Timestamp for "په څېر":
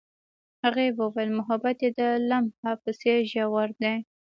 2.83-3.17